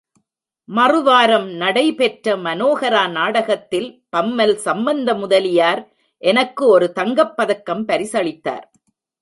மறுவாரம் 0.69 1.47
நடை 1.55 1.93
பெற்ற 1.93 2.35
மனோஹரா 2.37 3.03
நாடகத்தில் 3.09 3.89
பம்மல் 4.09 4.55
சம்பந்தமுதலியார் 4.65 5.81
எனக்கு 6.21 6.67
ஒரு 6.67 6.91
தங்கப்பதக்கம் 6.95 7.83
பரிசளித்தார். 7.87 8.65